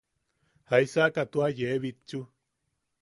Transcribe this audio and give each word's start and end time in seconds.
¿Jaisakai 0.71 1.27
tua 1.31 1.47
yee 1.59 1.77
bitchu? 1.85 2.19